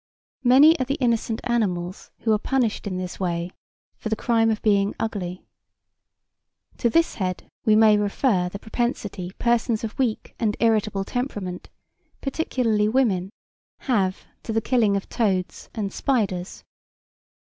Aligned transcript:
Many 0.43 0.79
are 0.79 0.85
the 0.85 0.95
innocent 0.95 1.41
animals 1.43 2.09
who 2.21 2.33
are 2.33 2.39
punished 2.39 2.87
in 2.87 2.97
this 2.97 3.19
way 3.19 3.51
for 3.97 4.09
the 4.09 4.15
crime 4.15 4.49
of 4.49 4.59
being 4.63 4.95
ugly. 4.99 5.45
To 6.79 6.89
this 6.89 7.13
head 7.13 7.47
we 7.65 7.75
may 7.75 7.97
refer 7.97 8.49
the 8.49 8.57
propensity 8.57 9.29
persons 9.37 9.83
of 9.83 9.99
weak 9.99 10.33
and 10.39 10.57
irritable 10.59 11.03
temperament, 11.03 11.69
particularly 12.19 12.89
women, 12.89 13.29
have 13.81 14.25
to 14.41 14.51
the 14.51 14.59
killing 14.59 14.97
of 14.97 15.07
toads 15.07 15.69
and 15.75 15.93
spiders. 15.93 16.63